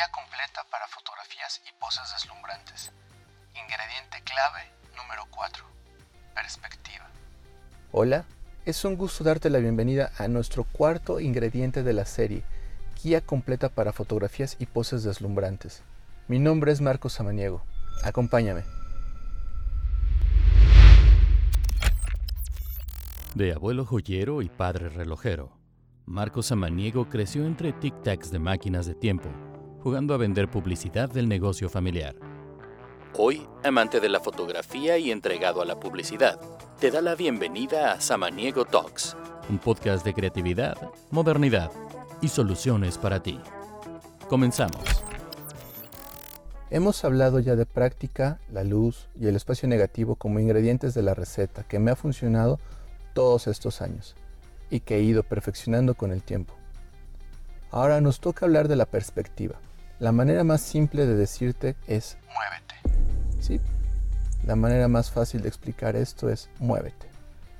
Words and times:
Guía 0.00 0.10
completa 0.12 0.64
para 0.70 0.86
fotografías 0.88 1.60
y 1.68 1.78
poses 1.78 2.10
deslumbrantes. 2.14 2.90
Ingrediente 3.52 4.22
clave 4.24 4.62
número 4.96 5.26
4. 5.30 5.62
Perspectiva. 6.34 7.06
Hola, 7.92 8.24
es 8.64 8.82
un 8.86 8.96
gusto 8.96 9.24
darte 9.24 9.50
la 9.50 9.58
bienvenida 9.58 10.10
a 10.16 10.26
nuestro 10.28 10.64
cuarto 10.64 11.20
ingrediente 11.20 11.82
de 11.82 11.92
la 11.92 12.06
serie, 12.06 12.44
Guía 13.02 13.20
completa 13.20 13.68
para 13.68 13.92
fotografías 13.92 14.56
y 14.58 14.64
poses 14.64 15.02
deslumbrantes. 15.02 15.82
Mi 16.28 16.38
nombre 16.38 16.72
es 16.72 16.80
Marcos 16.80 17.12
Samaniego. 17.12 17.62
Acompáñame. 18.02 18.64
De 23.34 23.52
abuelo 23.52 23.84
joyero 23.84 24.40
y 24.40 24.48
padre 24.48 24.88
relojero, 24.88 25.52
Marcos 26.06 26.46
Samaniego 26.46 27.10
creció 27.10 27.44
entre 27.44 27.74
tic-tacs 27.74 28.30
de 28.30 28.38
máquinas 28.38 28.86
de 28.86 28.94
tiempo, 28.94 29.28
jugando 29.82 30.14
a 30.14 30.18
vender 30.18 30.50
publicidad 30.50 31.10
del 31.10 31.28
negocio 31.28 31.68
familiar. 31.68 32.14
Hoy, 33.16 33.46
amante 33.64 34.00
de 34.00 34.08
la 34.08 34.20
fotografía 34.20 34.98
y 34.98 35.10
entregado 35.10 35.62
a 35.62 35.64
la 35.64 35.80
publicidad, 35.80 36.40
te 36.78 36.90
da 36.90 37.00
la 37.00 37.14
bienvenida 37.14 37.92
a 37.92 38.00
Samaniego 38.00 38.64
Talks, 38.64 39.16
un 39.48 39.58
podcast 39.58 40.04
de 40.04 40.14
creatividad, 40.14 40.76
modernidad 41.10 41.72
y 42.20 42.28
soluciones 42.28 42.98
para 42.98 43.22
ti. 43.22 43.40
Comenzamos. 44.28 44.82
Hemos 46.70 47.04
hablado 47.04 47.40
ya 47.40 47.56
de 47.56 47.66
práctica, 47.66 48.38
la 48.52 48.62
luz 48.62 49.08
y 49.18 49.26
el 49.26 49.34
espacio 49.34 49.68
negativo 49.68 50.14
como 50.14 50.38
ingredientes 50.38 50.94
de 50.94 51.02
la 51.02 51.14
receta 51.14 51.64
que 51.64 51.80
me 51.80 51.90
ha 51.90 51.96
funcionado 51.96 52.60
todos 53.12 53.48
estos 53.48 53.82
años 53.82 54.14
y 54.70 54.80
que 54.80 54.98
he 54.98 55.02
ido 55.02 55.24
perfeccionando 55.24 55.94
con 55.94 56.12
el 56.12 56.22
tiempo. 56.22 56.54
Ahora 57.72 58.00
nos 58.00 58.20
toca 58.20 58.46
hablar 58.46 58.68
de 58.68 58.76
la 58.76 58.86
perspectiva. 58.86 59.56
La 60.00 60.12
manera 60.12 60.44
más 60.44 60.62
simple 60.62 61.04
de 61.04 61.14
decirte 61.14 61.76
es 61.86 62.16
muévete. 62.34 62.98
¿Sí? 63.38 63.60
La 64.46 64.56
manera 64.56 64.88
más 64.88 65.10
fácil 65.10 65.42
de 65.42 65.48
explicar 65.48 65.94
esto 65.94 66.30
es 66.30 66.48
muévete. 66.58 67.06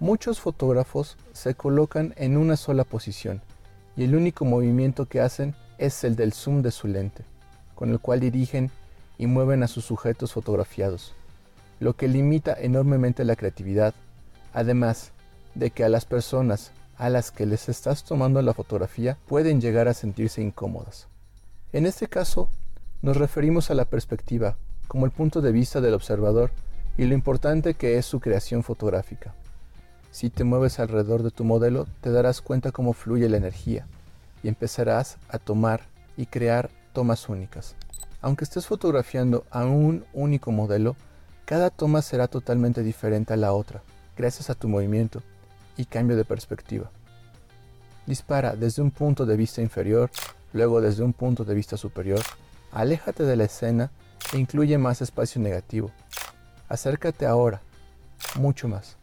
Muchos 0.00 0.40
fotógrafos 0.40 1.18
se 1.34 1.54
colocan 1.54 2.14
en 2.16 2.38
una 2.38 2.56
sola 2.56 2.84
posición 2.84 3.42
y 3.96 4.04
el 4.04 4.16
único 4.16 4.46
movimiento 4.46 5.04
que 5.04 5.20
hacen 5.20 5.54
es 5.76 6.04
el 6.04 6.16
del 6.16 6.32
zoom 6.32 6.62
de 6.62 6.70
su 6.70 6.88
lente, 6.88 7.22
con 7.74 7.90
el 7.90 8.00
cual 8.00 8.20
dirigen 8.20 8.70
y 9.18 9.26
mueven 9.26 9.62
a 9.62 9.68
sus 9.68 9.84
sujetos 9.84 10.32
fotografiados, 10.32 11.14
lo 11.80 11.96
que 11.96 12.08
limita 12.08 12.56
enormemente 12.58 13.26
la 13.26 13.36
creatividad, 13.36 13.92
además 14.54 15.12
de 15.54 15.70
que 15.70 15.84
a 15.84 15.90
las 15.90 16.06
personas 16.06 16.72
a 16.96 17.10
las 17.10 17.30
que 17.30 17.44
les 17.44 17.68
estás 17.68 18.04
tomando 18.04 18.40
la 18.40 18.54
fotografía 18.54 19.18
pueden 19.28 19.60
llegar 19.60 19.86
a 19.86 19.92
sentirse 19.92 20.40
incómodas. 20.40 21.08
En 21.72 21.86
este 21.86 22.06
caso, 22.06 22.50
nos 23.00 23.16
referimos 23.16 23.70
a 23.70 23.74
la 23.74 23.86
perspectiva 23.86 24.56
como 24.88 25.06
el 25.06 25.10
punto 25.10 25.40
de 25.40 25.52
vista 25.52 25.80
del 25.80 25.94
observador 25.94 26.50
y 26.98 27.04
lo 27.04 27.14
importante 27.14 27.72
que 27.72 27.96
es 27.96 28.04
su 28.04 28.20
creación 28.20 28.62
fotográfica. 28.62 29.32
Si 30.10 30.28
te 30.28 30.44
mueves 30.44 30.78
alrededor 30.78 31.22
de 31.22 31.30
tu 31.30 31.44
modelo, 31.44 31.86
te 32.02 32.10
darás 32.10 32.42
cuenta 32.42 32.72
cómo 32.72 32.92
fluye 32.92 33.26
la 33.30 33.38
energía 33.38 33.86
y 34.42 34.48
empezarás 34.48 35.16
a 35.30 35.38
tomar 35.38 35.80
y 36.18 36.26
crear 36.26 36.68
tomas 36.92 37.30
únicas. 37.30 37.74
Aunque 38.20 38.44
estés 38.44 38.66
fotografiando 38.66 39.46
a 39.50 39.64
un 39.64 40.04
único 40.12 40.52
modelo, 40.52 40.94
cada 41.46 41.70
toma 41.70 42.02
será 42.02 42.28
totalmente 42.28 42.82
diferente 42.82 43.32
a 43.32 43.38
la 43.38 43.54
otra, 43.54 43.82
gracias 44.14 44.50
a 44.50 44.54
tu 44.54 44.68
movimiento 44.68 45.22
y 45.78 45.86
cambio 45.86 46.18
de 46.18 46.26
perspectiva. 46.26 46.90
Dispara 48.06 48.56
desde 48.56 48.82
un 48.82 48.90
punto 48.90 49.24
de 49.24 49.38
vista 49.38 49.62
inferior, 49.62 50.10
luego 50.52 50.80
desde 50.80 51.02
un 51.02 51.12
punto 51.12 51.44
de 51.44 51.54
vista 51.54 51.76
superior, 51.76 52.20
aléjate 52.70 53.24
de 53.24 53.36
la 53.36 53.44
escena 53.44 53.90
e 54.32 54.38
incluye 54.38 54.78
más 54.78 55.02
espacio 55.02 55.40
negativo. 55.40 55.90
Acércate 56.68 57.26
ahora, 57.26 57.60
mucho 58.36 58.68
más. 58.68 58.96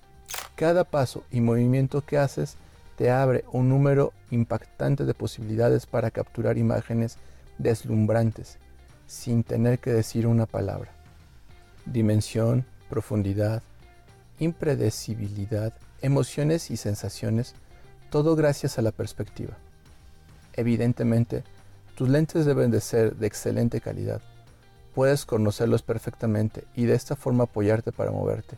Cada 0.55 0.83
paso 0.83 1.23
y 1.31 1.41
movimiento 1.41 2.01
que 2.01 2.17
haces 2.17 2.55
te 2.97 3.11
abre 3.11 3.45
un 3.51 3.69
número 3.69 4.11
impactante 4.31 5.05
de 5.05 5.13
posibilidades 5.13 5.85
para 5.85 6.11
capturar 6.11 6.57
imágenes 6.57 7.17
deslumbrantes 7.57 8.57
sin 9.07 9.43
tener 9.43 9.79
que 9.79 9.91
decir 9.91 10.27
una 10.27 10.45
palabra. 10.45 10.91
Dimensión, 11.85 12.65
profundidad, 12.89 13.63
impredecibilidad, 14.39 15.73
emociones 16.01 16.71
y 16.71 16.77
sensaciones, 16.77 17.55
todo 18.09 18.35
gracias 18.35 18.77
a 18.77 18.81
la 18.81 18.91
perspectiva. 18.91 19.57
Evidentemente, 20.59 21.45
tus 21.95 22.09
lentes 22.09 22.45
deben 22.45 22.69
de 22.69 22.81
ser 22.81 23.15
de 23.15 23.27
excelente 23.27 23.79
calidad. 23.79 24.21
Puedes 24.93 25.25
conocerlos 25.25 25.83
perfectamente 25.83 26.65
y 26.75 26.83
de 26.83 26.95
esta 26.95 27.15
forma 27.15 27.45
apoyarte 27.45 27.93
para 27.93 28.11
moverte. 28.11 28.57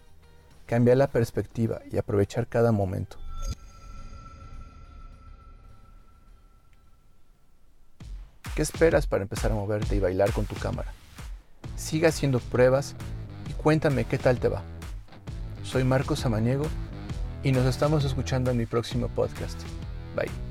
Cambiar 0.66 0.98
la 0.98 1.12
perspectiva 1.12 1.80
y 1.92 2.00
aprovechar 2.00 2.48
cada 2.48 2.72
momento. 2.72 3.18
¿Qué 8.56 8.64
esperas 8.64 9.06
para 9.06 9.22
empezar 9.22 9.52
a 9.52 9.56
moverte 9.56 9.96
y 9.96 10.00
bailar 10.00 10.32
con 10.32 10.46
tu 10.46 10.56
cámara? 10.56 10.92
Sigue 11.76 12.08
haciendo 12.08 12.40
pruebas 12.40 12.96
y 13.48 13.54
cuéntame 13.54 14.06
qué 14.06 14.18
tal 14.18 14.40
te 14.40 14.48
va. 14.48 14.64
Soy 15.62 15.84
Marcos 15.84 16.22
Samaniego 16.22 16.66
y 17.44 17.52
nos 17.52 17.68
estamos 17.68 18.04
escuchando 18.06 18.50
en 18.50 18.58
mi 18.58 18.66
próximo 18.66 19.08
podcast. 19.08 19.62
Bye. 20.16 20.51